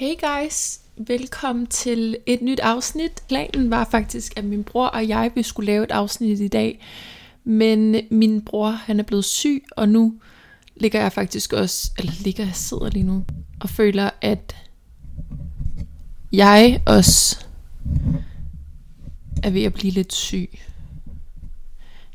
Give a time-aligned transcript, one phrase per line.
[0.00, 3.22] Hey guys, velkommen til et nyt afsnit.
[3.28, 6.86] Planen var faktisk, at min bror og jeg vi skulle lave et afsnit i dag,
[7.44, 10.14] men min bror han er blevet syg, og nu
[10.76, 13.24] ligger jeg faktisk også, eller ligger jeg sidder lige nu,
[13.60, 14.56] og føler, at
[16.32, 17.46] jeg også
[19.42, 20.48] er ved at blive lidt syg.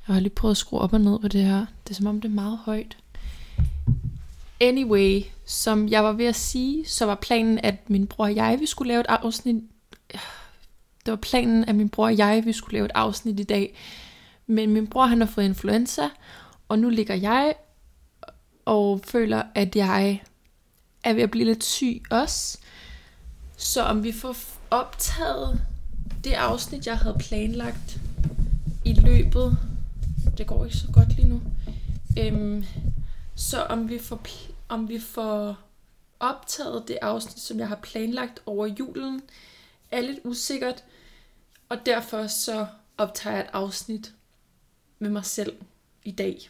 [0.07, 1.65] Jeg har lige prøvet at skrue op og ned på det her.
[1.83, 2.97] Det er som om det er meget højt.
[4.61, 8.57] Anyway, som jeg var ved at sige, så var planen, at min bror og jeg,
[8.59, 9.63] vi skulle lave et afsnit.
[11.05, 13.75] Det var planen, at min bror og jeg, vi skulle lave et afsnit i dag.
[14.47, 16.09] Men min bror, han har fået influenza,
[16.69, 17.55] og nu ligger jeg
[18.65, 20.23] og føler, at jeg
[21.03, 22.57] er ved at blive lidt syg også.
[23.57, 24.35] Så om vi får
[24.71, 25.61] optaget
[26.23, 27.99] det afsnit, jeg havde planlagt
[28.85, 29.57] i løbet,
[30.37, 31.41] det går ikke så godt lige nu,
[32.19, 32.65] øhm,
[33.35, 34.21] så om vi får,
[34.69, 35.57] om vi får
[36.19, 39.21] optaget det afsnit, som jeg har planlagt over julen,
[39.91, 40.83] er lidt usikkert,
[41.69, 44.13] og derfor så optager jeg et afsnit
[44.99, 45.55] med mig selv
[46.03, 46.49] i dag.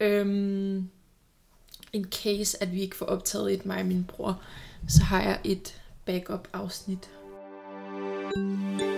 [0.00, 0.90] Øhm,
[1.92, 4.42] in case, at vi ikke får optaget et mig og min bror,
[4.88, 7.10] så har jeg et backup afsnit.
[8.78, 8.97] Så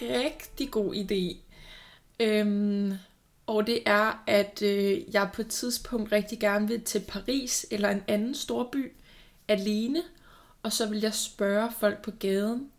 [0.00, 1.36] rigtig god idé.
[2.20, 2.92] Øhm,
[3.46, 7.90] og det er, at øh, jeg på et tidspunkt rigtig gerne vil til Paris eller
[7.90, 8.92] en anden stor by
[9.48, 10.02] alene.
[10.62, 12.70] Og så vil jeg spørge folk på gaden,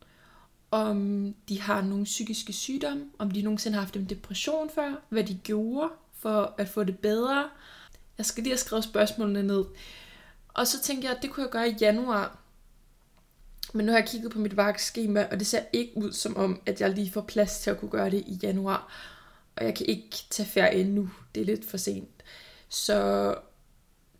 [0.71, 5.23] om de har nogle psykiske sygdomme, om de nogensinde har haft en depression før, hvad
[5.23, 7.49] de gjorde for at få det bedre.
[8.17, 9.65] Jeg skal lige have skrevet spørgsmålene ned.
[10.53, 12.38] Og så tænkte jeg, at det kunne jeg gøre i januar.
[13.73, 16.61] Men nu har jeg kigget på mit vagtskema, og det ser ikke ud som om,
[16.65, 18.93] at jeg lige får plads til at kunne gøre det i januar.
[19.55, 21.09] Og jeg kan ikke tage ferie endnu.
[21.35, 22.23] Det er lidt for sent.
[22.69, 23.35] Så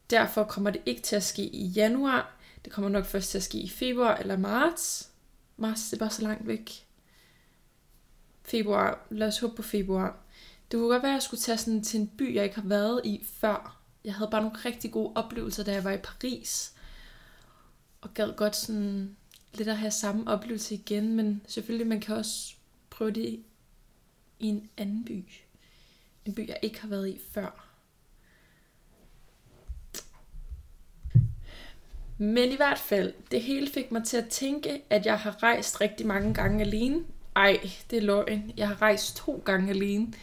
[0.09, 2.35] derfor kommer det ikke til at ske i januar.
[2.65, 5.09] Det kommer nok først til at ske i februar eller marts.
[5.57, 6.85] Marts, det er bare så langt væk.
[8.43, 9.07] Februar.
[9.09, 10.17] Lad os håbe på februar.
[10.71, 12.67] Det kunne godt være, at jeg skulle tage sådan til en by, jeg ikke har
[12.67, 13.79] været i før.
[14.05, 16.73] Jeg havde bare nogle rigtig gode oplevelser, da jeg var i Paris.
[18.01, 19.15] Og gad godt sådan
[19.53, 22.53] lidt at have samme oplevelse igen, men selvfølgelig man kan også
[22.89, 23.39] prøve det
[24.39, 25.25] i en anden by.
[26.25, 27.65] En by, jeg ikke har været i før.
[32.17, 35.81] Men i hvert fald, det hele fik mig til at tænke, at jeg har rejst
[35.81, 37.03] rigtig mange gange alene.
[37.35, 38.51] Ej, det er løgn.
[38.57, 40.13] Jeg har rejst to gange alene.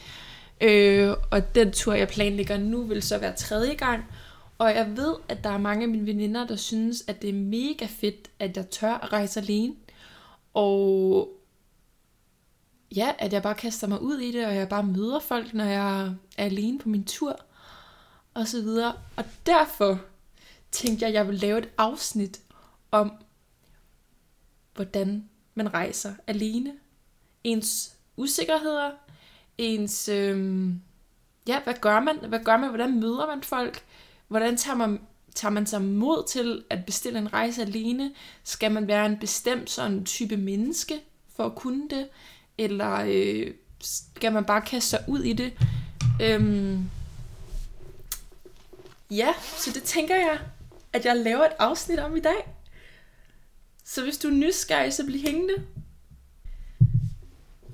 [0.61, 4.05] Øh, og den tur, jeg planlægger nu, vil så være tredje gang.
[4.59, 7.35] Og jeg ved, at der er mange af mine veninder, der synes, at det er
[7.35, 9.75] mega fedt, at jeg tør at rejse alene.
[10.55, 11.29] Og
[12.97, 15.65] ja, at jeg bare kaster mig ud i det, og jeg bare møder folk, når
[15.65, 16.15] jeg er
[16.45, 17.41] alene på min tur.
[18.35, 18.95] Og så videre.
[19.17, 20.01] Og derfor
[20.71, 22.41] tænkte jeg, at jeg vil lave et afsnit
[22.91, 23.13] om,
[24.75, 26.73] hvordan man rejser alene.
[27.45, 28.91] Ens usikkerheder,
[29.59, 30.83] ens, øhm,
[31.49, 32.19] ja, hvad gør man?
[32.29, 32.69] Hvad gør man?
[32.69, 33.85] Hvordan møder man folk?
[34.29, 35.01] Hvordan tager man,
[35.35, 38.13] tager man sig mod til at bestille en rejse alene?
[38.45, 41.01] Skal man være en bestemt sådan type menneske
[41.37, 42.09] for at kunne det?
[42.59, 45.53] Eller øh, skal man bare kaste sig ud i det?
[46.23, 46.91] Øhm,
[49.11, 50.39] ja, så det tænker jeg,
[50.93, 52.49] at jeg laver et afsnit om i dag.
[53.85, 55.55] Så hvis du er nysgerrig, så bliv hængende.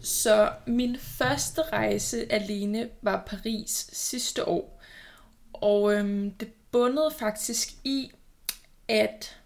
[0.02, 4.81] Så min første rejse alene var Paris sidste år.
[5.62, 8.12] Og øhm, det bundede faktisk i,
[8.88, 9.36] at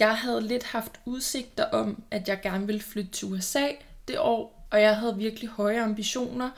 [0.00, 3.68] jeg havde lidt haft udsigter om, at jeg gerne ville flytte til USA
[4.08, 6.50] det år, og jeg havde virkelig høje ambitioner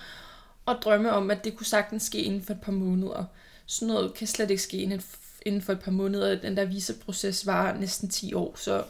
[0.67, 3.25] og drømme om, at det kunne sagtens ske inden for et par måneder.
[3.67, 5.00] Sådan noget kan slet ikke ske
[5.47, 6.41] inden for et par måneder.
[6.41, 8.85] Den der viseproces var næsten 10 år, så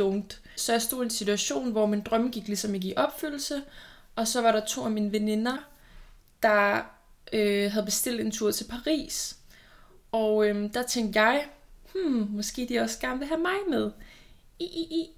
[0.00, 0.36] don't.
[0.56, 3.62] Så jeg stod i en situation, hvor min drømme gik ligesom ikke i opfyldelse,
[4.16, 5.56] og så var der to af mine veninder,
[6.42, 6.82] der
[7.32, 9.36] øh, havde bestilt en tur til Paris.
[10.12, 11.46] Og øh, der tænkte jeg,
[11.94, 13.90] hmm, måske de også gerne vil have mig med.
[14.58, 15.10] I, i, i.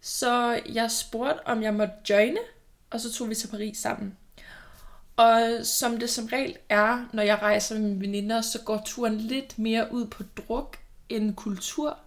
[0.00, 2.40] Så jeg spurgte, om jeg måtte joine,
[2.90, 4.16] og så tog vi til Paris sammen.
[5.16, 9.16] Og som det som regel er, når jeg rejser med mine veninder, så går turen
[9.16, 10.76] lidt mere ud på druk
[11.08, 11.98] end kultur.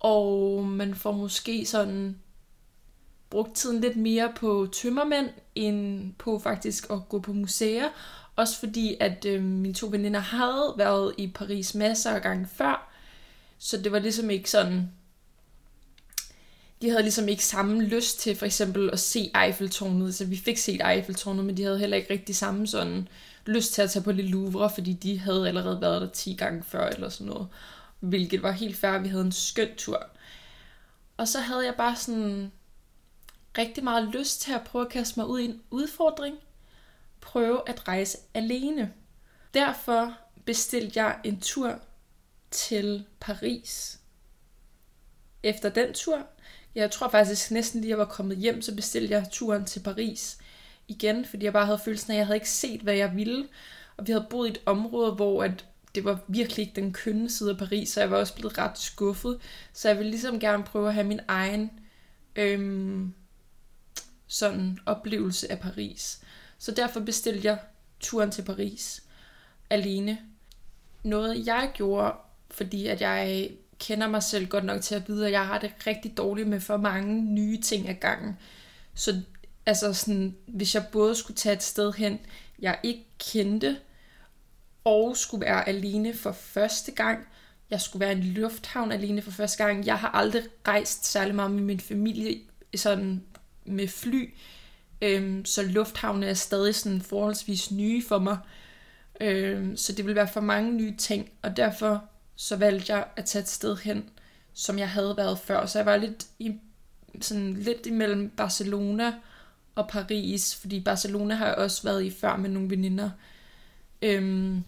[0.00, 2.18] Og man får måske sådan
[3.30, 7.88] brugt tiden lidt mere på tømmermænd, end på faktisk at gå på museer
[8.40, 12.92] også fordi, at øh, mine to veninder havde været i Paris masser af gange før,
[13.58, 14.90] så det var ligesom ikke sådan...
[16.82, 20.14] De havde ligesom ikke samme lyst til for eksempel at se Eiffeltårnet.
[20.14, 23.08] Så vi fik set Eiffeltårnet, men de havde heller ikke rigtig samme sådan
[23.46, 26.62] lyst til at tage på Le Louvre, fordi de havde allerede været der 10 gange
[26.62, 27.48] før eller sådan noget.
[28.00, 30.06] Hvilket var helt fair, vi havde en skøn tur.
[31.16, 32.52] Og så havde jeg bare sådan
[33.58, 36.36] rigtig meget lyst til at prøve at kaste mig ud i en udfordring.
[37.20, 38.92] Prøve at rejse alene.
[39.54, 40.14] Derfor
[40.44, 41.80] bestilte jeg en tur
[42.50, 44.00] til Paris.
[45.42, 46.26] Efter den tur,
[46.74, 50.38] jeg tror faktisk næsten lige jeg var kommet hjem, så bestilte jeg turen til Paris
[50.88, 53.48] igen, fordi jeg bare havde følelsen af, at jeg havde ikke set, hvad jeg ville.
[53.96, 55.64] Og vi havde boet i et område, hvor at
[55.94, 58.78] det var virkelig ikke den kønne side af Paris, så jeg var også blevet ret
[58.78, 59.40] skuffet.
[59.72, 61.70] Så jeg ville ligesom gerne prøve at have min egen
[62.36, 63.14] øhm,
[64.26, 66.20] sådan oplevelse af Paris.
[66.60, 67.58] Så derfor bestilte jeg
[68.00, 69.02] turen til Paris
[69.70, 70.18] alene.
[71.02, 72.12] Noget jeg gjorde,
[72.50, 75.72] fordi at jeg kender mig selv godt nok til at vide, at jeg har det
[75.86, 78.38] rigtig dårligt med for mange nye ting ad gangen.
[78.94, 79.20] Så
[79.66, 82.20] altså sådan, hvis jeg både skulle tage et sted hen,
[82.58, 83.78] jeg ikke kendte,
[84.84, 87.26] og skulle være alene for første gang,
[87.70, 89.86] jeg skulle være i en lufthavn alene for første gang.
[89.86, 92.40] Jeg har aldrig rejst særlig meget med min familie
[92.76, 93.24] sådan
[93.64, 94.30] med fly,
[95.02, 98.38] øhm, så lufthavne er stadig sådan forholdsvis nye for mig.
[99.20, 102.04] Øhm, så det vil være for mange nye ting, og derfor
[102.36, 104.10] så valgte jeg at tage et sted hen,
[104.54, 105.66] som jeg havde været før.
[105.66, 106.54] Så jeg var lidt, i,
[107.20, 109.14] sådan lidt imellem Barcelona
[109.74, 113.10] og Paris, fordi Barcelona har jeg også været i før med nogle veninder.
[114.02, 114.64] Øhm,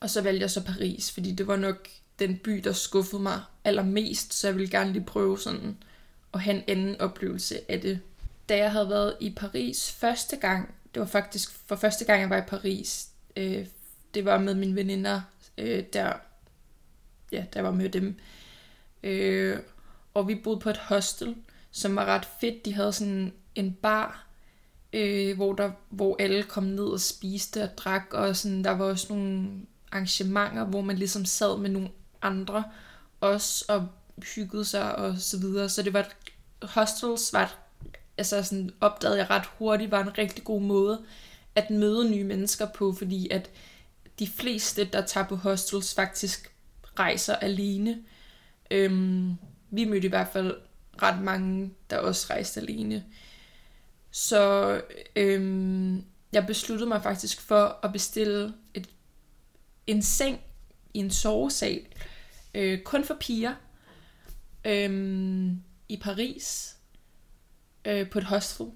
[0.00, 1.88] og så valgte jeg så Paris, fordi det var nok
[2.18, 5.76] den by, der skuffede mig allermest, så jeg ville gerne lige prøve sådan
[6.34, 8.00] at have en anden oplevelse af det.
[8.48, 12.30] Da jeg havde været i Paris første gang, det var faktisk for første gang, jeg
[12.30, 13.66] var i Paris, øh,
[14.14, 15.20] det var med mine veninder,
[15.58, 16.12] øh, der,
[17.32, 18.18] ja, der var med dem.
[19.02, 19.58] Øh,
[20.14, 21.36] og vi boede på et hostel,
[21.70, 22.64] som var ret fedt.
[22.64, 24.26] De havde sådan en bar,
[24.92, 28.84] øh, hvor, der, hvor alle kom ned og spiste og drak, og sådan, der var
[28.84, 29.48] også nogle
[29.92, 31.90] arrangementer, hvor man ligesom sad med nogle
[32.22, 32.64] andre
[33.20, 33.88] også og
[34.34, 35.68] hyggede sig og så videre.
[35.68, 36.16] Så det var et,
[36.62, 37.58] hostels var et,
[38.18, 41.04] altså sådan opdagede jeg ret hurtigt, var en rigtig god måde
[41.54, 43.50] at møde nye mennesker på, fordi at
[44.18, 46.52] de fleste, der tager på hostels, faktisk
[46.98, 47.98] rejser alene.
[48.70, 49.34] Øhm,
[49.70, 50.54] vi mødte i hvert fald
[51.02, 53.04] ret mange, der også rejste alene.
[54.10, 54.82] Så
[55.16, 58.88] øhm, jeg besluttede mig faktisk for at bestille et,
[59.86, 60.40] en seng
[60.94, 61.86] i en sovesal,
[62.54, 63.54] øh, kun for piger,
[64.64, 66.77] øhm, i Paris,
[67.88, 68.66] øh, på et hostel.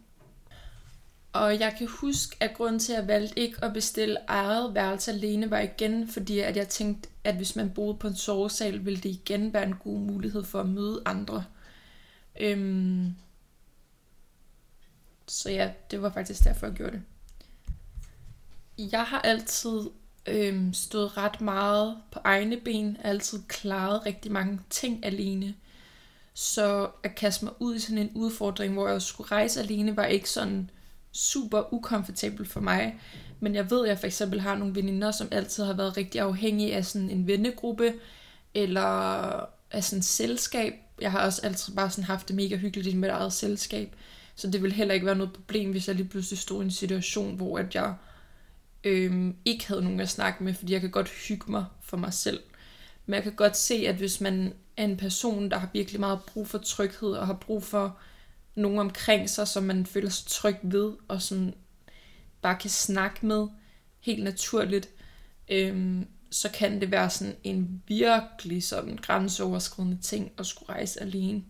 [1.33, 5.11] Og jeg kan huske, at grunden til, at jeg valgte ikke at bestille eget værelse
[5.13, 9.01] alene, var igen, fordi at jeg tænkte, at hvis man boede på en sovesal, ville
[9.01, 11.45] det igen være en god mulighed for at møde andre.
[12.41, 13.15] Øhm,
[15.27, 17.03] så ja, det var faktisk derfor, jeg gjorde det.
[18.93, 19.81] Jeg har altid
[20.27, 25.55] øhm, stået ret meget på egne ben, altid klaret rigtig mange ting alene.
[26.35, 30.05] Så at kaste mig ud i sådan en udfordring, hvor jeg skulle rejse alene, var
[30.05, 30.71] ikke sådan
[31.13, 33.01] super ukomfortabel for mig.
[33.41, 36.21] Men jeg ved, at jeg for eksempel har nogle veninder, som altid har været rigtig
[36.21, 37.95] afhængige af sådan en vennegruppe,
[38.55, 38.81] eller
[39.71, 40.75] af sådan et selskab.
[41.01, 43.95] Jeg har også altid bare sådan haft det mega hyggeligt i mit eget selskab.
[44.35, 46.71] Så det ville heller ikke være noget problem, hvis jeg lige pludselig stod i en
[46.71, 47.95] situation, hvor at jeg
[48.85, 52.13] øhm, ikke havde nogen at snakke med, fordi jeg kan godt hygge mig for mig
[52.13, 52.41] selv.
[53.07, 56.21] Men jeg kan godt se, at hvis man af en person, der har virkelig meget
[56.27, 57.99] brug for tryghed, og har brug for
[58.55, 61.53] nogen omkring sig, som man føler sig tryg ved, og som
[62.43, 63.49] bare kan snakke med
[64.01, 64.89] helt naturligt,
[65.49, 71.43] øhm, så kan det være sådan en virkelig sådan grænseoverskridende ting at skulle rejse alene.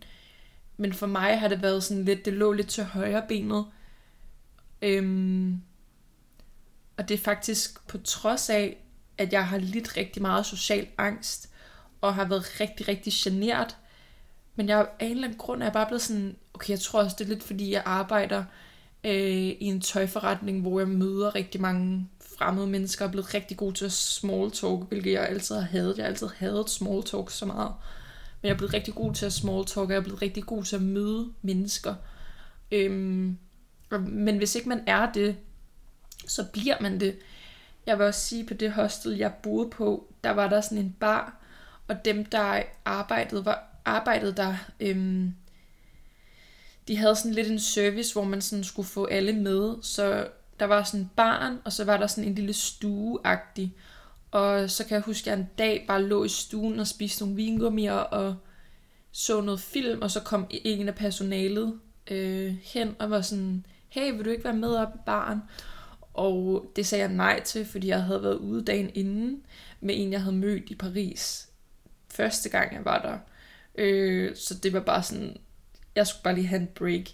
[0.77, 3.65] Men for mig har det været sådan lidt, det lå lidt til højre benet.
[4.81, 5.61] Øhm,
[6.97, 8.77] og det er faktisk på trods af,
[9.17, 11.49] at jeg har lidt rigtig meget social angst,
[12.03, 13.77] og har været rigtig, rigtig genert.
[14.55, 17.03] Men jeg, af en eller anden grund er jeg bare blevet sådan, okay, jeg tror
[17.03, 18.43] også, det er lidt fordi, jeg arbejder
[19.03, 23.57] øh, i en tøjforretning, hvor jeg møder rigtig mange fremmede mennesker, og er blevet rigtig
[23.57, 25.97] god til at small talk, hvilket jeg altid har hadet.
[25.97, 27.73] Jeg har altid hadet small talk så meget.
[28.41, 30.43] Men jeg er blevet rigtig god til at small talk, og jeg er blevet rigtig
[30.43, 31.95] god til at møde mennesker.
[32.71, 33.37] Øhm,
[33.99, 35.35] men hvis ikke man er det,
[36.27, 37.15] så bliver man det.
[37.85, 40.95] Jeg vil også sige, på det hostel, jeg boede på, der var der sådan en
[40.99, 41.42] bar,
[41.87, 45.33] og dem, der arbejdede, var arbejdede der, øhm,
[46.87, 50.27] de havde sådan lidt en service, hvor man sådan skulle få alle med, så
[50.59, 53.73] der var sådan en barn, og så var der sådan en lille stueagtig.
[54.31, 57.23] Og så kan jeg huske, at jeg en dag bare lå i stuen og spiste
[57.23, 58.35] nogle vingummier og
[59.11, 61.79] så noget film, og så kom e- en af personalet
[62.11, 65.39] øh, hen og var sådan, hey, vil du ikke være med op i baren?
[66.13, 69.41] Og det sagde jeg nej til, fordi jeg havde været ude dagen inden
[69.81, 71.49] med en, jeg havde mødt i Paris.
[72.13, 73.17] Første gang, jeg var der.
[73.75, 75.37] Øh, så det var bare sådan,
[75.95, 77.05] jeg skulle bare lige have en break.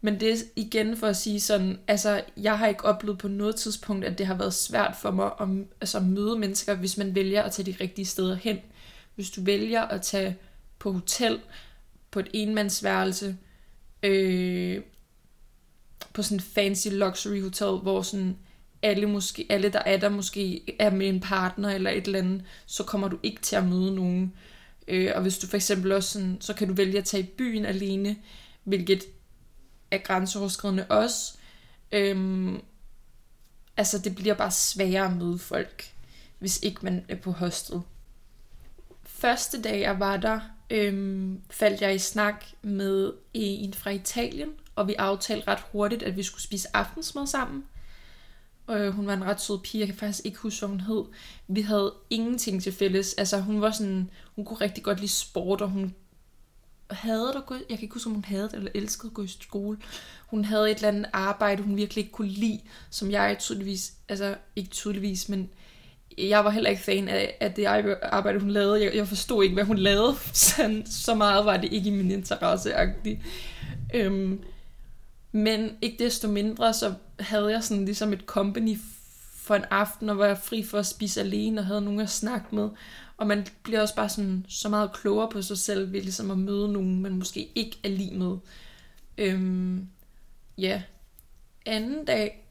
[0.00, 3.56] Men det er igen for at sige sådan, altså jeg har ikke oplevet på noget
[3.56, 7.14] tidspunkt, at det har været svært for mig altså, at altså, møde mennesker, hvis man
[7.14, 8.58] vælger at tage de rigtige steder hen.
[9.14, 10.36] Hvis du vælger at tage
[10.78, 11.40] på hotel,
[12.10, 13.36] på et enmandsværelse,
[14.02, 14.82] øh,
[16.12, 18.36] på sådan en fancy luxury hotel, hvor sådan
[18.86, 22.42] alle, måske, alle der er der måske er med en partner eller et eller andet,
[22.66, 24.32] så kommer du ikke til at møde nogen.
[24.88, 27.26] Øh, og hvis du for eksempel også sådan, så kan du vælge at tage i
[27.38, 28.16] byen alene,
[28.64, 29.04] hvilket
[29.90, 31.34] er grænseoverskridende også.
[31.92, 32.60] Øhm,
[33.76, 35.90] altså det bliver bare sværere at møde folk,
[36.38, 37.80] hvis ikke man er på hostel.
[39.02, 40.40] Første dag jeg var der,
[40.70, 46.16] øhm, faldt jeg i snak med en fra Italien, og vi aftalte ret hurtigt, at
[46.16, 47.64] vi skulle spise aftensmad sammen.
[48.70, 51.04] Øh, hun var en ret sød pige, jeg kan faktisk ikke huske, hvad hun hed.
[51.48, 53.14] Vi havde ingenting til fælles.
[53.14, 55.94] Altså hun var sådan, hun kunne rigtig godt lide sport, og hun
[56.90, 59.28] havde at gå, jeg kan ikke huske, om hun havde eller elskede at gå i
[59.28, 59.78] skole.
[60.26, 64.34] Hun havde et eller andet arbejde, hun virkelig ikke kunne lide, som jeg tydeligvis, altså
[64.56, 65.50] ikke tydeligvis, men
[66.18, 67.66] jeg var heller ikke fan af, af det
[68.02, 68.84] arbejde, hun lavede.
[68.84, 70.14] Jeg, jeg forstod ikke, hvad hun lavede.
[70.32, 72.72] Så, så meget var det ikke i min interesse.
[73.94, 74.42] Øhm,
[75.32, 78.78] men ikke desto mindre, så havde jeg sådan ligesom et company
[79.34, 82.10] for en aften, og var jeg fri for at spise alene, og havde nogen at
[82.10, 82.68] snakke med.
[83.16, 86.38] Og man bliver også bare sådan, så meget klogere på sig selv, ved ligesom at
[86.38, 88.36] møde nogen, man måske ikke er lige med.
[89.18, 89.88] Øhm,
[90.58, 90.82] ja.
[91.66, 92.48] Anden dag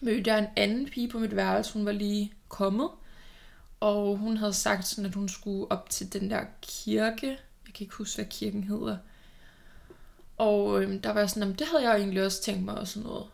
[0.00, 1.72] mødte jeg en anden pige på mit værelse.
[1.72, 2.88] Hun var lige kommet.
[3.80, 7.26] Og hun havde sagt sådan, at hun skulle op til den der kirke.
[7.66, 8.96] Jeg kan ikke huske, hvad kirken hedder.
[10.40, 13.08] Og øhm, der var jeg sådan, det havde jeg egentlig også tænkt mig og sådan
[13.08, 13.26] noget.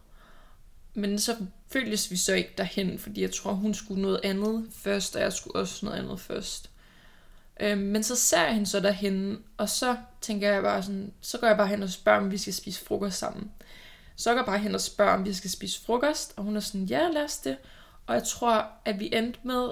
[0.95, 1.37] Men så
[1.69, 5.33] føltes vi så ikke derhen, fordi jeg tror, hun skulle noget andet først, og jeg
[5.33, 6.71] skulle også noget andet først.
[7.61, 11.39] Øhm, men så ser jeg hende så derhen, og så tænker jeg bare sådan, så
[11.39, 13.51] går jeg bare hen og spørger, om vi skal spise frokost sammen.
[14.17, 16.61] Så går jeg bare hen og spørger, om vi skal spise frokost, og hun er
[16.61, 17.57] sådan, ja, lad os det.
[18.07, 19.71] Og jeg tror, at vi endte med,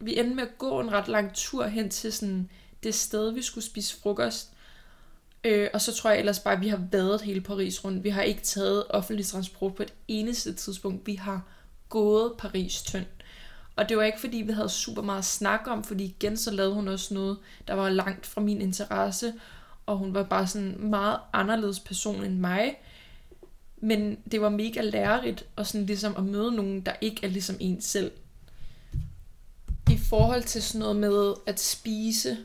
[0.00, 2.50] vi endte med at gå en ret lang tur hen til sådan
[2.82, 4.52] det sted, vi skulle spise frokost.
[5.44, 8.04] Øh, og så tror jeg ellers bare, at vi har været hele Paris rundt.
[8.04, 11.06] Vi har ikke taget offentlig transport på et eneste tidspunkt.
[11.06, 11.42] Vi har
[11.88, 13.06] gået Paris tynd.
[13.76, 16.50] Og det var ikke fordi, vi havde super meget at snakke om, fordi igen så
[16.50, 17.38] lavede hun også noget,
[17.68, 19.34] der var langt fra min interesse.
[19.86, 22.76] Og hun var bare sådan en meget anderledes person end mig.
[23.76, 27.56] Men det var mega lærerigt og sådan ligesom at møde nogen, der ikke er ligesom
[27.60, 28.12] en selv.
[29.90, 32.36] I forhold til sådan noget med at spise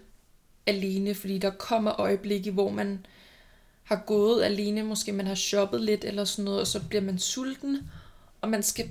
[0.65, 3.05] alene, fordi der kommer øjeblikke, hvor man
[3.83, 7.19] har gået alene, måske man har shoppet lidt eller sådan noget, og så bliver man
[7.19, 7.89] sulten,
[8.41, 8.89] og man skal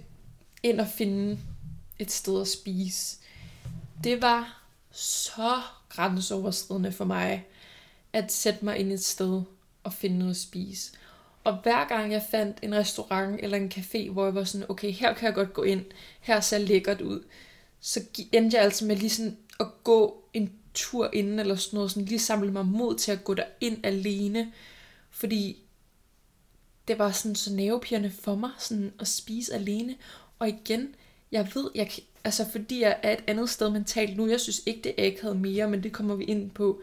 [0.62, 1.38] ind og finde
[1.98, 3.16] et sted at spise.
[4.04, 7.46] Det var så grænseoverskridende for mig,
[8.12, 9.42] at sætte mig ind et sted
[9.84, 10.92] og finde noget at spise.
[11.44, 14.90] Og hver gang jeg fandt en restaurant eller en café, hvor jeg var sådan, okay,
[14.90, 15.84] her kan jeg godt gå ind,
[16.20, 17.24] her ser lækkert ud,
[17.80, 18.00] så
[18.32, 20.19] endte jeg altså med lige sådan at gå
[20.74, 23.86] tur inden eller sådan noget, sådan lige samle mig mod til at gå der ind
[23.86, 24.52] alene,
[25.10, 25.56] fordi
[26.88, 29.96] det var sådan så nervepirrende for mig sådan at spise alene.
[30.38, 30.94] Og igen,
[31.32, 31.90] jeg ved, jeg
[32.24, 35.22] altså fordi jeg er et andet sted mentalt nu, jeg synes ikke, det er ikke
[35.22, 36.80] havde mere, men det kommer vi ind på.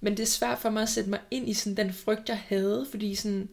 [0.00, 2.38] Men det er svært for mig at sætte mig ind i sådan den frygt, jeg
[2.38, 3.48] havde, fordi sådan,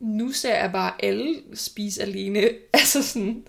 [0.00, 2.40] nu ser jeg bare alle spise alene.
[2.72, 3.46] Altså sådan,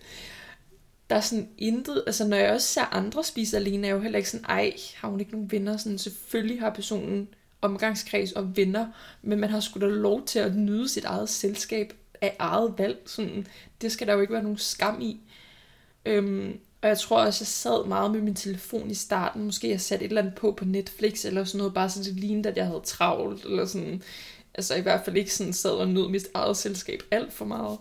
[1.09, 4.01] der er sådan intet, altså når jeg også ser andre spise alene, er jeg jo
[4.01, 5.77] heller ikke sådan, ej, har hun ikke nogen venner?
[5.77, 7.27] Sådan, selvfølgelig har personen
[7.61, 8.87] omgangskreds og venner,
[9.21, 13.01] men man har sgu da lov til at nyde sit eget selskab af eget valg.
[13.05, 13.47] Sådan,
[13.81, 15.19] det skal der jo ikke være nogen skam i.
[16.05, 19.43] Øhm, og jeg tror også, jeg sad meget med min telefon i starten.
[19.43, 22.19] Måske jeg satte et eller andet på på Netflix, eller sådan noget, bare sådan, det
[22.19, 24.03] lignede, at jeg havde travlt, eller sådan.
[24.53, 27.77] Altså i hvert fald ikke sådan sad og nød mit eget selskab alt for meget.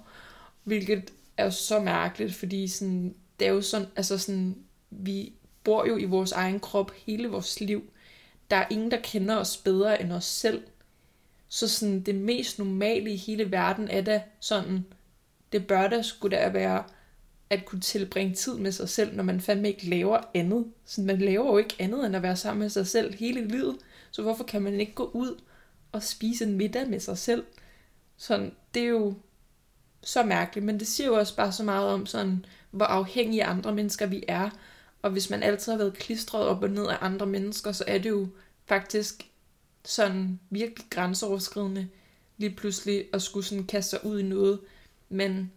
[0.64, 4.56] Hvilket er jo så mærkeligt, fordi sådan, det er jo sådan, altså sådan,
[4.90, 5.32] vi
[5.64, 7.82] bor jo i vores egen krop hele vores liv.
[8.50, 10.62] Der er ingen, der kender os bedre end os selv.
[11.48, 14.84] Så sådan, det mest normale i hele verden er da sådan,
[15.52, 16.84] det bør da skulle da være
[17.50, 20.66] at kunne tilbringe tid med sig selv, når man fandme ikke laver andet.
[20.84, 23.76] Så man laver jo ikke andet end at være sammen med sig selv hele livet.
[24.10, 25.40] Så hvorfor kan man ikke gå ud
[25.92, 27.44] og spise en middag med sig selv?
[28.16, 29.14] Sådan, det er jo
[30.08, 33.74] så mærkeligt, men det siger jo også bare så meget om sådan, hvor afhængige andre
[33.74, 34.50] mennesker vi er.
[35.02, 37.98] Og hvis man altid har været klistret op og ned af andre mennesker, så er
[37.98, 38.28] det jo
[38.66, 39.28] faktisk
[39.84, 41.88] sådan virkelig grænseoverskridende
[42.36, 44.60] lige pludselig at skulle sådan kaste sig ud i noget,
[45.08, 45.52] men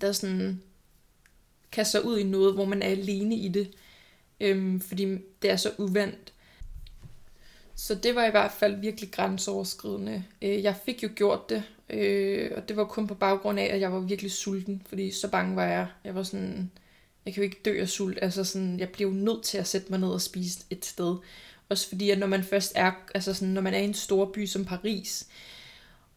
[0.00, 0.62] der sådan
[1.72, 3.70] kaste sig ud i noget, hvor man er alene i det,
[4.40, 5.04] øhm, fordi
[5.42, 6.32] det er så uvandt.
[7.74, 10.24] Så det var i hvert fald virkelig grænseoverskridende.
[10.42, 13.80] Øh, jeg fik jo gjort det, øh, og det var kun på baggrund af, at
[13.80, 15.86] jeg var virkelig sulten, fordi så bange var jeg.
[16.04, 16.70] Jeg var sådan,
[17.26, 19.86] jeg kan jo ikke dø af sult, altså sådan, jeg blev nødt til at sætte
[19.90, 21.16] mig ned og spise et sted.
[21.68, 24.30] Også fordi, at når man først er, altså sådan, når man er i en stor
[24.34, 25.26] by som Paris,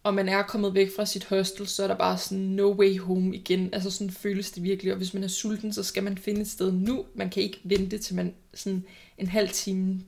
[0.03, 2.99] og man er kommet væk fra sit hostel, så er der bare sådan no way
[2.99, 3.73] home igen.
[3.73, 6.47] Altså sådan føles det virkelig, og hvis man er sulten, så skal man finde et
[6.47, 7.05] sted nu.
[7.15, 8.85] Man kan ikke vente til man sådan
[9.17, 10.01] en halv time,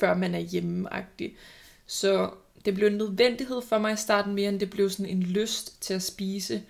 [0.00, 1.30] før man er hjemme -agtig.
[1.86, 2.30] Så
[2.66, 5.82] det blev en nødvendighed for mig i starten mere, end det blev sådan en lyst
[5.82, 6.62] til at spise.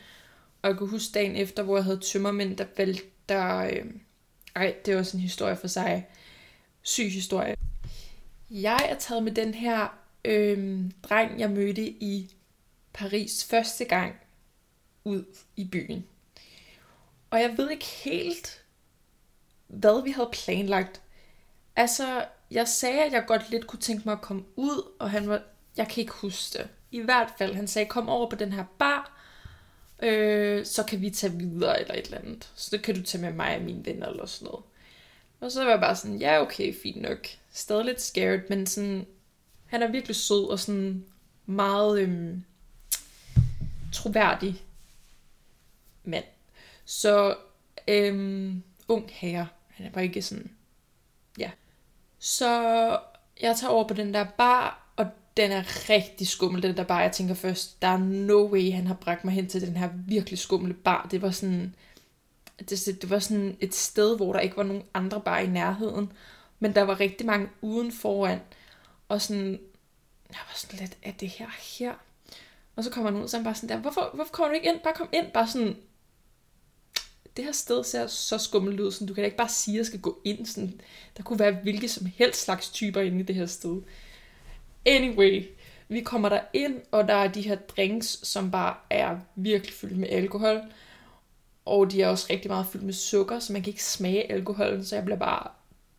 [0.62, 3.56] Og jeg kunne huske dagen efter, hvor jeg havde tømmermænd, der valgte der...
[3.56, 3.84] Øh,
[4.56, 6.08] ej, det var også en historie for sig.
[6.82, 7.56] Syg historie.
[8.50, 12.34] Jeg er taget med den her øh, dreng, jeg mødte i
[12.92, 14.14] Paris første gang
[15.04, 15.24] ud
[15.56, 16.06] i byen.
[17.30, 18.64] Og jeg ved ikke helt,
[19.66, 21.02] hvad vi havde planlagt.
[21.76, 25.28] Altså, jeg sagde, at jeg godt lidt kunne tænke mig at komme ud, og han
[25.28, 25.42] var,
[25.76, 26.68] jeg kan ikke huske det.
[26.90, 29.21] I hvert fald, han sagde, kom over på den her bar,
[30.02, 32.50] øh, så kan vi tage videre eller et eller andet.
[32.54, 34.64] Så det kan du tage med mig og mine venner eller sådan noget.
[35.40, 37.26] Og så var jeg bare sådan, ja okay, fint nok.
[37.52, 39.06] Stadig lidt scared, men sådan,
[39.66, 41.04] han er virkelig sød og sådan
[41.47, 42.45] meget øhm,
[43.92, 44.62] troværdig
[46.04, 46.25] mand.
[46.85, 47.37] Så
[47.88, 50.50] øhm, ung herre, han er bare ikke sådan,
[51.38, 51.50] ja.
[52.18, 52.50] Så
[53.40, 54.85] jeg tager over på den der bar,
[55.36, 57.02] den er rigtig skummel, den der bar.
[57.02, 59.90] Jeg tænker først, der er no way, han har bragt mig hen til den her
[60.06, 61.08] virkelig skumle bar.
[61.10, 61.74] Det var sådan,
[62.58, 66.12] det, det var sådan et sted, hvor der ikke var nogen andre bar i nærheden,
[66.58, 68.40] men der var rigtig mange uden foran,
[69.08, 69.50] og sådan,
[70.30, 71.94] jeg var sådan lidt, er det her her?
[72.76, 74.68] Og så kommer han ud, så han bare sådan der, hvorfor, hvorfor kommer du ikke
[74.68, 74.80] ind?
[74.80, 75.76] Bare kom ind, bare sådan,
[77.36, 79.86] det her sted ser så skummelt ud, sådan, du kan ikke bare sige, at jeg
[79.86, 80.46] skal gå ind.
[80.46, 80.80] Sådan,
[81.16, 83.82] der kunne være hvilke som helst slags typer inde i det her sted.
[84.86, 85.44] Anyway,
[85.88, 89.99] vi kommer der ind, og der er de her drinks, som bare er virkelig fyldt
[89.99, 90.60] med alkohol.
[91.64, 94.84] Og de er også rigtig meget fyldt med sukker, så man kan ikke smage alkoholen,
[94.84, 95.50] så jeg bliver bare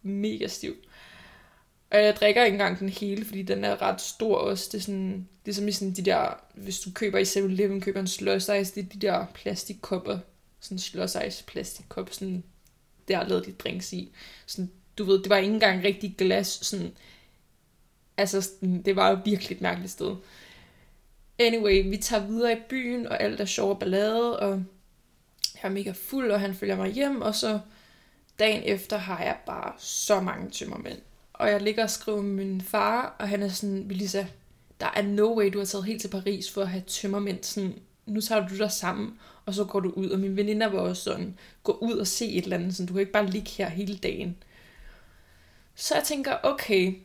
[0.02, 0.76] mega stiv.
[1.92, 4.70] Og jeg drikker ikke engang den hele, fordi den er ret stor også.
[4.72, 8.08] Det er sådan, ligesom i sådan de der, hvis du køber i 7-Eleven, køber en
[8.08, 10.20] slush ice, det er de der plastikkopper.
[10.60, 12.44] Sådan slush ice plastikkop, sådan,
[13.08, 14.12] der lavede de drinks i.
[14.46, 16.92] Sådan, du ved, det var ikke engang rigtig glas, sådan,
[18.18, 18.50] altså,
[18.86, 20.16] det var jo virkelig et mærkeligt sted.
[21.40, 24.64] Anyway, vi tager videre i byen, og alt er sjov og ballade, og
[25.54, 27.60] jeg er mega fuld, og han følger mig hjem, og så
[28.40, 31.00] dagen efter har jeg bare så mange tømmermænd.
[31.34, 34.26] Og jeg ligger og skriver med min far, og han er sådan, Melissa,
[34.80, 37.44] der er no way, du har taget helt til Paris for at have tømmermænd.
[37.44, 37.74] Sådan,
[38.06, 40.10] nu tager du dig sammen, og så går du ud.
[40.10, 42.94] Og min veninder var også sådan, gå ud og se et eller andet, sådan, du
[42.94, 44.38] kan ikke bare ligge her hele dagen.
[45.76, 46.96] Så jeg tænker, okay,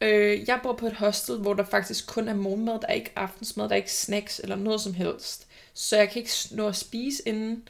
[0.00, 3.12] øh, jeg bor på et hostel, hvor der faktisk kun er morgenmad, der er ikke
[3.16, 5.46] aftensmad, der er ikke snacks eller noget som helst.
[5.74, 7.68] Så jeg kan ikke nå at spise inden,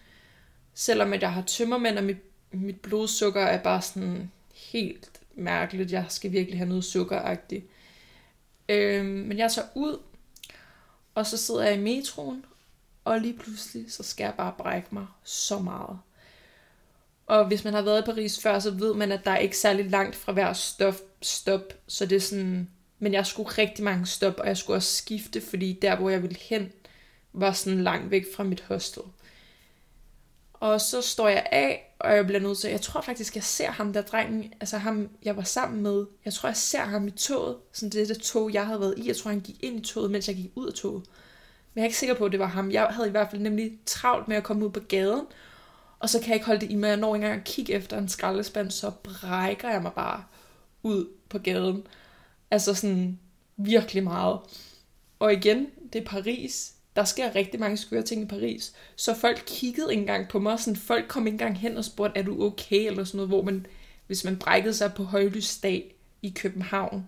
[0.74, 2.16] selvom at jeg har tømmermænd, og mit,
[2.50, 5.92] mit blodsukker er bare sådan helt mærkeligt.
[5.92, 7.64] Jeg skal virkelig have noget sukkeragtigt.
[8.68, 9.98] Øh, men jeg tager ud,
[11.14, 12.44] og så sidder jeg i metroen,
[13.04, 15.98] og lige pludselig, så skal jeg bare brække mig så meget.
[17.30, 19.58] Og hvis man har været i Paris før, så ved man, at der er ikke
[19.58, 21.62] særlig langt fra hver stop, stop.
[21.86, 22.68] Så det er sådan...
[22.98, 26.22] Men jeg skulle rigtig mange stop, og jeg skulle også skifte, fordi der, hvor jeg
[26.22, 26.72] ville hen,
[27.32, 29.02] var sådan langt væk fra mit hostel.
[30.52, 33.70] Og så står jeg af, og jeg bliver nødt til, jeg tror faktisk, jeg ser
[33.70, 37.10] ham der drengen, altså ham, jeg var sammen med, jeg tror, jeg ser ham i
[37.10, 39.82] toget, sådan det, det tog, jeg havde været i, jeg tror, han gik ind i
[39.82, 41.02] toget, mens jeg gik ud af toget.
[41.74, 42.70] Men jeg er ikke sikker på, at det var ham.
[42.70, 45.26] Jeg havde i hvert fald nemlig travlt med at komme ud på gaden,
[46.00, 46.88] og så kan jeg ikke holde det i mig.
[46.88, 50.24] Jeg når ikke engang at kigge efter en skraldespand, så brækker jeg mig bare
[50.82, 51.86] ud på gaden.
[52.50, 53.18] Altså sådan
[53.56, 54.38] virkelig meget.
[55.18, 58.72] Og igen, det er Paris der sker rigtig mange skøre ting i Paris.
[58.96, 60.60] Så folk kiggede ikke engang på mig.
[60.60, 62.86] Sådan, folk kom ikke engang hen og spurgte, er du okay?
[62.86, 63.66] Eller sådan noget, hvor man,
[64.06, 67.06] hvis man brækkede sig på højlysdag i København,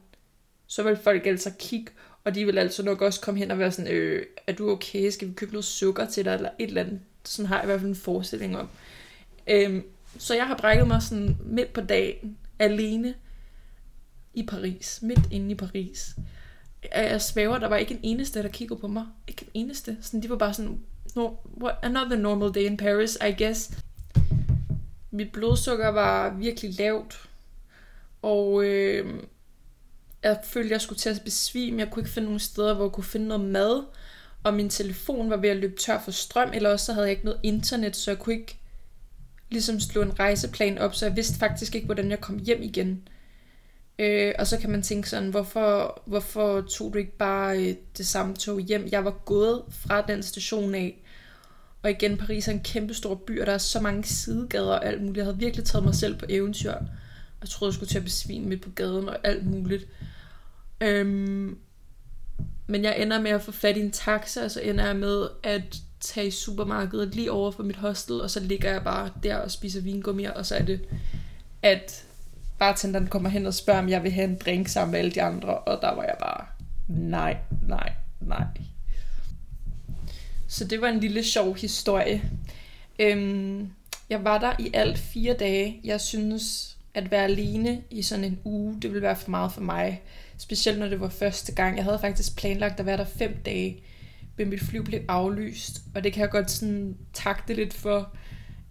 [0.66, 1.92] så ville folk altså kigge,
[2.24, 5.10] og de vil altså nok også komme hen og være sådan, øh, er du okay?
[5.10, 6.34] Skal vi købe noget sukker til dig?
[6.34, 7.00] Eller et eller andet.
[7.24, 8.68] Sådan har jeg i hvert fald en forestilling om.
[9.46, 9.82] Øhm,
[10.18, 13.14] så jeg har brækket mig sådan midt på dagen, alene
[14.34, 14.98] i Paris.
[15.02, 16.16] Midt inde i Paris
[16.94, 19.06] jeg svæver, der var ikke en eneste, der kiggede på mig.
[19.28, 19.96] Ikke en eneste.
[20.00, 20.80] Sådan, de var bare sådan,
[21.14, 21.30] no,
[21.60, 23.70] what, another normal day in Paris, I guess.
[25.10, 27.28] Mit blodsukker var virkelig lavt,
[28.22, 29.14] og øh,
[30.22, 31.78] jeg følte, jeg skulle til at besvime.
[31.78, 33.84] Jeg kunne ikke finde nogen steder, hvor jeg kunne finde noget mad,
[34.44, 37.12] og min telefon var ved at løbe tør for strøm, eller også så havde jeg
[37.12, 38.58] ikke noget internet, så jeg kunne ikke
[39.50, 43.08] ligesom slå en rejseplan op, så jeg vidste faktisk ikke, hvordan jeg kom hjem igen.
[43.98, 48.06] Øh, og så kan man tænke sådan, hvorfor, hvorfor tog du ikke bare øh, det
[48.06, 48.88] samme tog hjem?
[48.92, 51.02] Jeg var gået fra den station af,
[51.82, 54.86] og igen, Paris er en kæmpe stor by, og der er så mange sidegader og
[54.86, 55.16] alt muligt.
[55.16, 56.74] Jeg havde virkelig taget mig selv på eventyr.
[57.40, 59.86] Jeg troede, jeg skulle til at besvime midt på gaden og alt muligt.
[60.80, 61.58] Øhm,
[62.66, 65.28] men jeg ender med at få fat i en taxa, og så ender jeg med
[65.42, 69.36] at tage i supermarkedet lige over for mit hostel, og så ligger jeg bare der
[69.36, 70.80] og spiser vingummier, og så er det,
[71.62, 72.04] at
[72.58, 75.22] bartenderen kommer hen og spørger, om jeg vil have en drink sammen med alle de
[75.22, 76.46] andre, og der var jeg bare,
[76.88, 77.36] nej,
[77.68, 78.44] nej, nej.
[80.48, 82.22] Så det var en lille sjov historie.
[82.98, 83.70] Øhm,
[84.10, 85.80] jeg var der i alt fire dage.
[85.84, 89.60] Jeg synes, at være alene i sådan en uge, det ville være for meget for
[89.60, 90.02] mig.
[90.38, 91.76] Specielt når det var første gang.
[91.76, 93.82] Jeg havde faktisk planlagt at være der fem dage,
[94.36, 95.82] men mit fly blev aflyst.
[95.94, 98.16] Og det kan jeg godt sådan takte lidt for,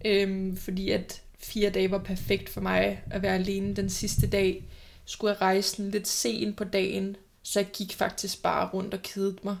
[0.04, 3.76] øhm, fordi at fire dage var perfekt for mig at være alene.
[3.76, 4.64] Den sidste dag
[5.04, 9.36] skulle jeg rejse lidt sent på dagen, så jeg gik faktisk bare rundt og kedede
[9.42, 9.56] mig.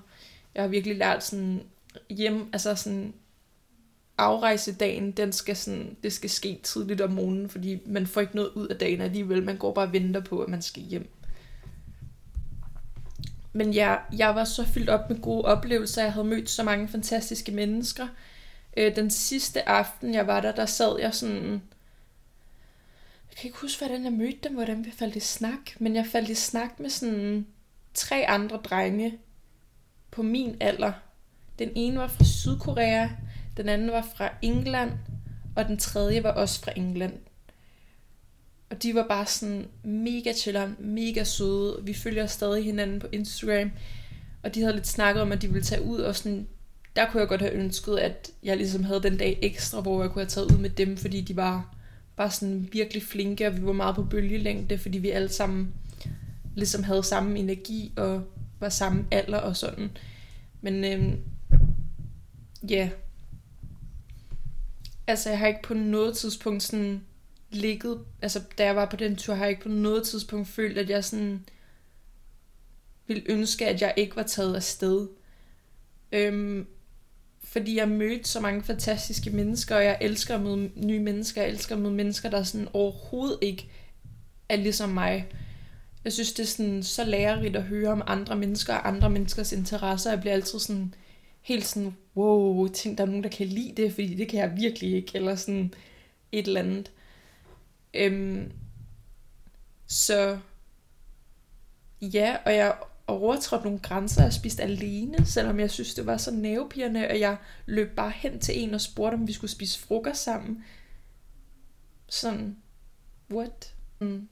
[0.54, 1.62] Jeg har virkelig lært sådan
[2.10, 3.14] hjem, altså sådan
[4.18, 8.50] afrejsedagen, den skal sådan, det skal ske tidligt om morgenen, fordi man får ikke noget
[8.54, 9.42] ud af dagen alligevel.
[9.42, 11.08] Man går bare og venter på, at man skal hjem.
[13.52, 16.02] Men jeg, jeg var så fyldt op med gode oplevelser.
[16.02, 18.08] Jeg havde mødt så mange fantastiske mennesker.
[18.76, 21.62] Øh, den sidste aften, jeg var der, der sad jeg sådan...
[23.30, 25.80] Jeg kan ikke huske, hvordan jeg mødte dem, hvordan vi faldt i snak.
[25.80, 27.46] Men jeg faldt i snak med sådan
[27.94, 29.18] tre andre drenge
[30.10, 30.92] på min alder.
[31.58, 33.08] Den ene var fra Sydkorea,
[33.56, 34.92] den anden var fra England,
[35.56, 37.18] og den tredje var også fra England.
[38.72, 41.80] Og de var bare sådan mega chiller, mega søde.
[41.82, 43.70] Vi følger stadig hinanden på Instagram.
[44.42, 46.46] Og de havde lidt snakket om, at de ville tage ud, og sådan,
[46.96, 50.10] der kunne jeg godt have ønsket, at jeg ligesom havde den dag ekstra, hvor jeg
[50.10, 51.74] kunne have taget ud med dem, fordi de var
[52.16, 55.74] bare sådan virkelig flinke, og vi var meget på bølgelængde, fordi vi alle sammen
[56.54, 58.22] ligesom havde samme energi, og
[58.60, 59.90] var samme alder og sådan.
[60.60, 61.18] Men øhm,
[62.68, 62.90] ja, yeah.
[65.06, 67.00] altså jeg har ikke på noget tidspunkt sådan
[67.54, 70.78] ligget, altså da jeg var på den tur, har jeg ikke på noget tidspunkt følt,
[70.78, 71.44] at jeg sådan
[73.06, 75.08] ville ønske, at jeg ikke var taget afsted.
[76.12, 76.66] Øhm,
[77.44, 81.42] fordi jeg mødte så mange fantastiske mennesker, og jeg elsker at møde nye mennesker.
[81.42, 83.68] Jeg elsker at møde mennesker, der sådan overhovedet ikke
[84.48, 85.26] er ligesom mig.
[86.04, 89.52] Jeg synes, det er sådan så lærerigt at høre om andre mennesker og andre menneskers
[89.52, 90.10] interesser.
[90.10, 90.94] Jeg bliver altid sådan
[91.40, 94.56] helt sådan, wow, tænk, der er nogen, der kan lide det, fordi det kan jeg
[94.56, 95.74] virkelig ikke, eller sådan
[96.32, 96.90] et eller andet.
[97.94, 98.52] Øhm,
[99.86, 100.38] så
[102.00, 102.76] ja, og jeg
[103.06, 104.26] overtrådte nogle grænser.
[104.26, 108.40] og spiste alene, selvom jeg synes, det var så nervepirrende, og jeg løb bare hen
[108.40, 110.64] til en og spurgte, om vi skulle spise frokost sammen.
[112.08, 112.56] Sådan,
[113.30, 113.74] what?
[114.00, 114.28] Mm.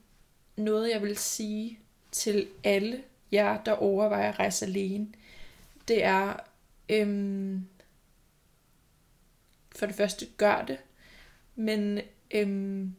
[0.56, 1.78] Noget, jeg vil sige
[2.12, 5.06] til alle jer, der overvejer at rejse alene,
[5.88, 6.36] det er,
[6.88, 7.66] øhm,
[9.76, 10.78] for det første, gør det,
[11.54, 12.94] men øhm,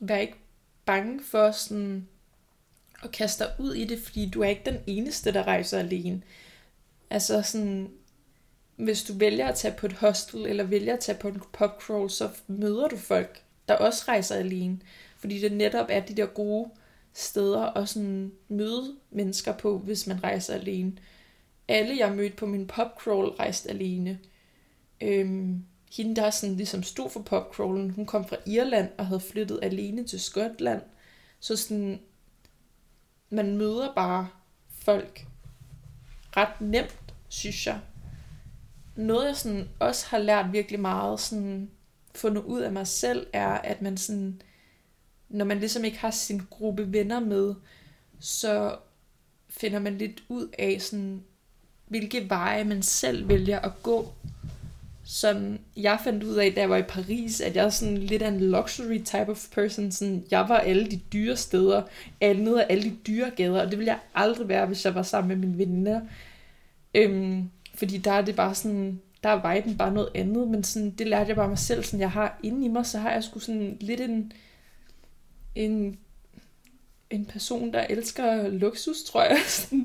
[0.00, 0.36] vær ikke
[0.84, 2.08] bange for sådan
[3.02, 6.22] at kaste dig ud i det, fordi du er ikke den eneste, der rejser alene.
[7.10, 7.90] Altså sådan,
[8.76, 12.10] hvis du vælger at tage på et hostel, eller vælger at tage på en popcrawl,
[12.10, 14.80] så møder du folk, der også rejser alene.
[15.18, 16.70] Fordi det netop er de der gode
[17.12, 20.92] steder at sådan møde mennesker på, hvis man rejser alene.
[21.68, 24.18] Alle, jeg mødte på min popcrawl, rejste alene.
[25.00, 25.64] Øhm,
[25.96, 30.04] hende, der sådan ligesom stod for popcrawlen, hun kom fra Irland og havde flyttet alene
[30.04, 30.82] til Skotland.
[31.40, 32.00] Så sådan,
[33.30, 34.28] man møder bare
[34.68, 35.26] folk
[36.36, 37.80] ret nemt, synes jeg.
[38.96, 41.70] Noget, jeg sådan også har lært virkelig meget, sådan
[42.14, 44.42] fundet ud af mig selv, er, at man sådan,
[45.28, 47.54] når man ligesom ikke har sin gruppe venner med,
[48.20, 48.78] så
[49.48, 51.24] finder man lidt ud af, sådan,
[51.86, 54.12] hvilke veje man selv vælger at gå
[55.04, 58.22] sådan, jeg fandt ud af, da jeg var i Paris, at jeg er sådan lidt
[58.22, 59.92] af en luxury type of person.
[59.92, 61.82] Sådan, jeg var alle de dyre steder,
[62.20, 65.02] andet af alle de dyre gader, og det ville jeg aldrig være, hvis jeg var
[65.02, 66.00] sammen med mine venner.
[66.94, 70.90] Øhm, fordi der er det bare sådan, der er viben bare noget andet, men sådan,
[70.90, 71.84] det lærte jeg bare mig selv.
[71.84, 74.32] Sådan, jeg har inde i mig, så har jeg sgu sådan lidt en,
[75.54, 75.98] en,
[77.10, 79.38] en person, der elsker luksus, tror jeg.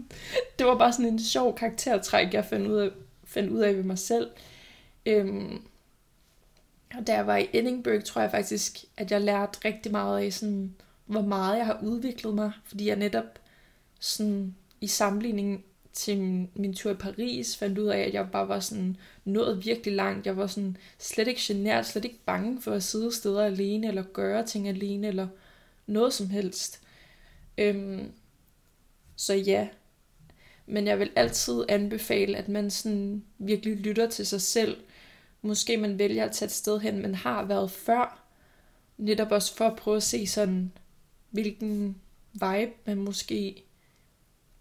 [0.60, 2.90] det var bare sådan en sjov karaktertræk, jeg fandt ud af,
[3.24, 4.30] fandt ud af ved mig selv.
[5.10, 5.62] Øhm,
[6.98, 10.34] og da jeg var i Edinburgh, tror jeg faktisk, at jeg lærte rigtig meget af,
[10.34, 12.52] sådan, hvor meget jeg har udviklet mig.
[12.64, 13.40] Fordi jeg netop
[14.00, 18.48] sådan, i sammenligning til min, min tur i Paris fandt ud af, at jeg bare
[18.48, 20.26] var sådan nået virkelig langt.
[20.26, 24.04] Jeg var sådan slet ikke genert, slet ikke bange for at sidde steder alene, eller
[24.04, 25.28] gøre ting alene, eller
[25.88, 26.82] noget som helst.
[27.58, 28.12] Øhm,
[29.16, 29.68] så ja,
[30.66, 34.78] men jeg vil altid anbefale, at man sådan virkelig lytter til sig selv.
[35.42, 38.26] Måske man vælger at tage et sted hen, man har været før.
[38.98, 40.72] Netop også for at prøve at se sådan,
[41.30, 42.02] hvilken
[42.34, 43.64] vibe man måske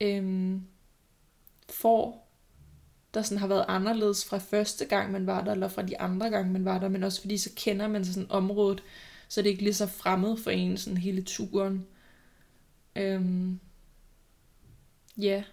[0.00, 0.62] øhm,
[1.68, 2.28] får,
[3.14, 6.30] der sådan har været anderledes fra første gang, man var der, eller fra de andre
[6.30, 8.82] gange, man var der, men også fordi så kender man sådan området,
[9.28, 11.86] så det er ikke lige så fremmed for en sådan hele turen.
[12.96, 13.60] Øhm,
[15.18, 15.24] ja.
[15.24, 15.44] Yeah.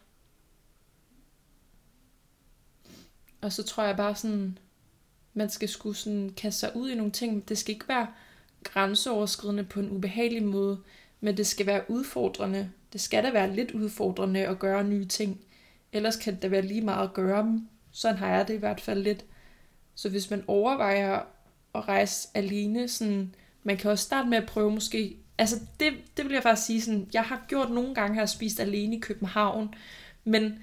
[3.41, 4.57] Og så tror jeg bare sådan,
[5.35, 7.49] man skal skulle sådan kaste sig ud i nogle ting.
[7.49, 8.07] Det skal ikke være
[8.63, 10.79] grænseoverskridende på en ubehagelig måde,
[11.21, 12.71] men det skal være udfordrende.
[12.93, 15.41] Det skal da være lidt udfordrende at gøre nye ting.
[15.93, 17.67] Ellers kan det da være lige meget at gøre dem.
[17.91, 19.25] Sådan har jeg det i hvert fald lidt.
[19.95, 21.19] Så hvis man overvejer
[21.75, 26.25] at rejse alene, sådan, man kan også starte med at prøve måske, altså det, det
[26.25, 28.99] vil jeg faktisk sige sådan, jeg har gjort nogle gange, har jeg spist alene i
[28.99, 29.73] København,
[30.23, 30.59] men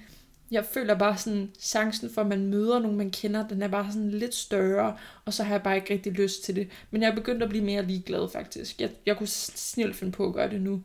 [0.53, 3.91] jeg føler bare sådan, chancen for, at man møder nogen, man kender, den er bare
[3.91, 6.67] sådan lidt større, og så har jeg bare ikke rigtig lyst til det.
[6.91, 8.81] Men jeg er begyndt at blive mere ligeglad, faktisk.
[8.81, 10.83] Jeg, jeg kunne snilt finde på at gøre det nu.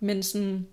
[0.00, 0.66] Men sådan,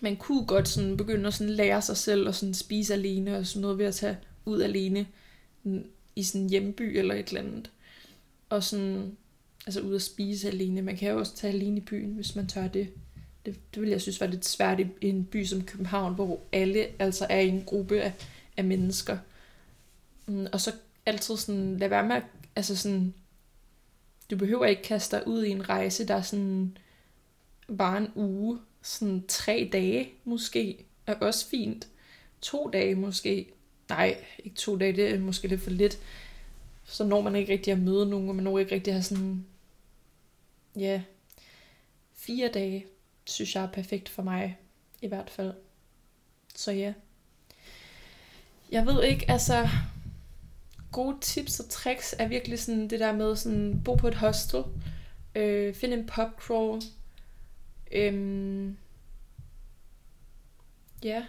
[0.00, 3.46] man kunne godt sådan begynde at sådan lære sig selv og sådan spise alene og
[3.46, 5.06] sådan noget ved at tage ud alene
[6.16, 7.70] i sådan en hjemby eller et eller andet.
[8.48, 9.16] Og sådan,
[9.66, 10.82] altså ud at spise alene.
[10.82, 12.88] Man kan jo også tage alene i byen, hvis man tør det.
[13.46, 16.86] Det, det vil jeg synes var lidt svært i en by som København, hvor alle
[16.98, 18.12] altså er i en gruppe af,
[18.56, 19.18] af mennesker.
[20.26, 20.72] Mm, og så
[21.06, 22.22] altid sådan, lad være med at,
[22.56, 23.14] altså sådan,
[24.30, 26.76] du behøver ikke kaste dig ud i en rejse, der er sådan
[27.78, 31.88] bare en uge, sådan tre dage måske, er også fint.
[32.40, 33.52] To dage måske,
[33.88, 35.98] nej, ikke to dage, det er måske lidt for lidt.
[36.84, 39.02] Så når man ikke rigtig at møde nogen, og man når ikke rigtig at have
[39.02, 39.46] sådan,
[40.76, 41.02] ja,
[42.12, 42.86] fire dage,
[43.26, 44.58] synes jeg er perfekt for mig,
[45.02, 45.54] i hvert fald.
[46.54, 46.92] Så ja.
[48.70, 49.68] Jeg ved ikke, altså,
[50.92, 54.64] gode tips og tricks er virkelig sådan det der med sådan, bo på et hostel,
[55.34, 56.82] øh, find en crawl,
[57.92, 58.76] øhm,
[61.04, 61.24] ja,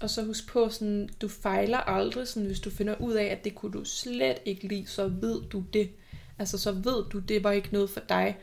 [0.00, 3.44] og så husk på, sådan, du fejler aldrig, sådan, hvis du finder ud af, at
[3.44, 5.90] det kunne du slet ikke lide, så ved du det.
[6.38, 8.36] Altså, så ved du, det var ikke noget for dig.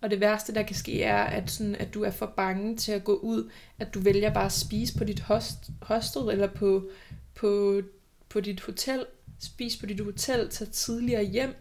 [0.00, 2.92] Og det værste, der kan ske, er, at, sådan, at du er for bange til
[2.92, 6.88] at gå ud, at du vælger bare at spise på dit host, hostel, eller på,
[7.34, 7.80] på,
[8.28, 9.06] på dit hotel,
[9.38, 11.54] spis på dit hotel, tage tidligere hjem.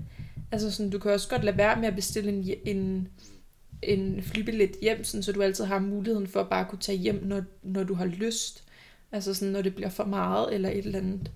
[0.52, 3.08] Altså sådan, du kan også godt lade være med at bestille en, en,
[3.82, 7.24] en flybillet hjem, sådan, så du altid har muligheden for at bare kunne tage hjem,
[7.24, 8.64] når, når du har lyst.
[9.12, 11.32] Altså sådan, når det bliver for meget, eller et eller andet.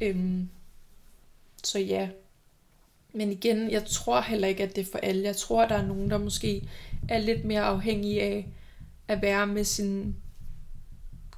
[0.00, 0.48] Øhm,
[1.64, 2.08] så ja,
[3.16, 5.24] men igen, jeg tror heller ikke, at det er for alle.
[5.24, 6.68] Jeg tror, der er nogen, der måske
[7.08, 8.48] er lidt mere afhængige af
[9.08, 10.16] at være med sin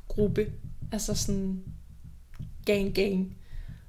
[0.08, 0.52] gruppe.
[0.92, 1.62] Altså sådan
[2.64, 3.36] gang gang.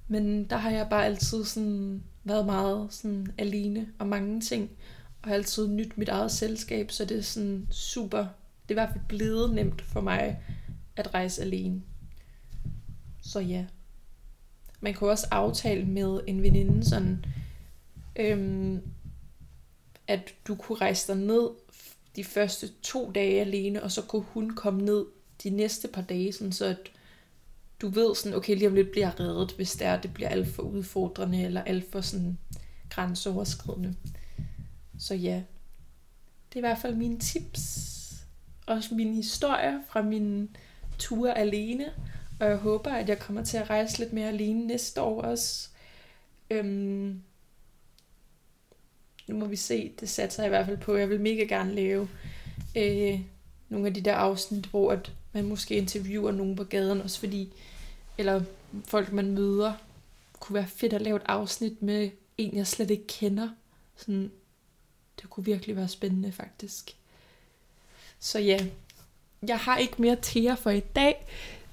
[0.08, 4.70] Men der har jeg bare altid sådan været meget sådan alene og mange ting.
[5.22, 8.18] Og har altid nyt mit eget selskab, så det er sådan super.
[8.18, 8.28] Det
[8.68, 10.40] er i hvert fald blevet nemt for mig
[10.96, 11.82] at rejse alene.
[13.22, 13.66] Så ja.
[14.82, 17.26] Man kan også aftale med en veninde sådan,
[18.20, 18.82] øhm,
[20.08, 21.50] at du kunne rejse dig ned
[22.16, 25.06] de første to dage alene, og så kunne hun komme ned
[25.44, 26.92] de næste par dage, sådan så at
[27.82, 30.30] du ved sådan, okay, lige om lidt bliver jeg reddet, hvis det er, det bliver
[30.30, 32.38] alt for udfordrende, eller alt for sådan
[32.90, 33.96] grænseoverskridende.
[35.00, 35.44] Så ja,
[36.50, 37.96] det er i hvert fald mine tips,
[38.66, 40.56] og min historie fra min
[41.00, 41.86] tur alene,
[42.40, 45.70] og jeg håber, at jeg kommer til at rejse lidt mere alene næste år også.
[46.50, 46.99] Øhm,
[49.40, 50.96] må vi se, det satser jeg i hvert fald på.
[50.96, 52.10] Jeg vil mega gerne lave
[52.78, 53.20] øh,
[53.70, 57.54] nogle af de der afsnit, hvor at man måske interviewer nogen på gaden, også fordi,
[58.18, 58.42] eller
[58.86, 59.74] folk man møder,
[60.40, 63.50] kunne være fedt at lave et afsnit med en, jeg slet ikke kender.
[63.96, 64.32] Sådan,
[65.22, 66.96] det kunne virkelig være spændende, faktisk.
[68.20, 68.66] Så ja,
[69.48, 71.28] jeg har ikke mere til jer for i dag.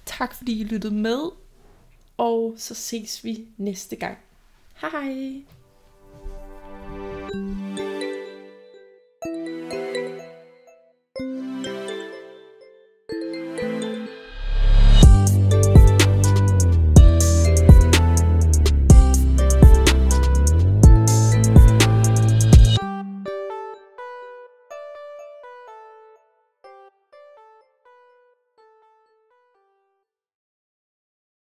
[0.07, 1.31] Tak fordi I lyttede med,
[2.16, 4.18] og så ses vi næste gang.
[4.81, 5.42] Hej hej!
[7.37, 7.65] Thank you.